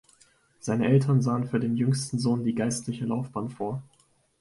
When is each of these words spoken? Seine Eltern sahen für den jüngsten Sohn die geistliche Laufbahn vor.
Seine 0.59 0.87
Eltern 0.87 1.21
sahen 1.21 1.45
für 1.47 1.59
den 1.59 1.77
jüngsten 1.77 2.17
Sohn 2.17 2.43
die 2.43 2.55
geistliche 2.55 3.05
Laufbahn 3.05 3.51
vor. 3.51 3.83